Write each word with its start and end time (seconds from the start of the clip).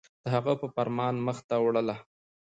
د 0.23 0.25
هغه 0.35 0.53
په 0.61 0.67
فرمان 0.75 1.15
مخ 1.25 1.37
ته 1.49 1.55
وړله 1.63 1.95